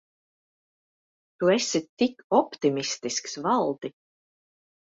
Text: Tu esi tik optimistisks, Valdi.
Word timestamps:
Tu 1.43 1.51
esi 1.57 1.83
tik 2.03 2.25
optimistisks, 2.39 3.39
Valdi. 3.49 3.93